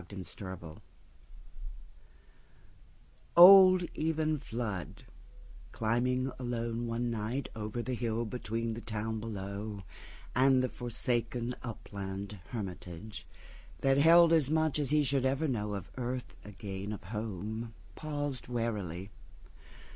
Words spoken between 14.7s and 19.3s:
as he should ever knowOn earth again of home, paused warily.